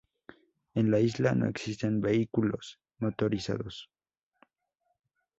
En 0.73 0.89
la 0.89 0.99
isla 0.99 1.35
no 1.35 1.45
existen 1.45 2.01
vehículos 2.01 2.79
motorizados. 2.97 3.91